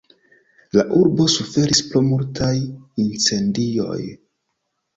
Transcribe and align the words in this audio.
La 0.77 0.85
urbo 0.99 1.27
suferis 1.33 1.83
pro 1.91 2.03
multaj 2.07 2.55
incendioj. 3.07 4.03